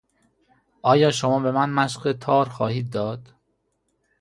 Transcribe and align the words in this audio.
آیا 0.81 1.11
شما 1.11 1.39
بمن 1.39 1.69
مشق 1.69 2.13
تار 2.13 2.49
خواهید 2.49 2.89
داد 2.93 3.33